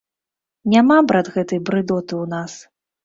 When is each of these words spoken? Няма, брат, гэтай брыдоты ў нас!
Няма, 0.73 0.97
брат, 1.11 1.29
гэтай 1.35 1.59
брыдоты 1.67 2.13
ў 2.23 2.31
нас! 2.35 2.51